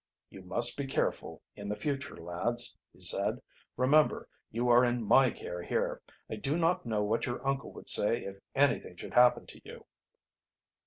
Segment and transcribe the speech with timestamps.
[0.31, 3.39] "You must be careful in the future, lads," he said.
[3.77, 6.01] "Remember, you are in my care here.
[6.27, 9.85] I do not know what your uncle would say if anything should happen to you."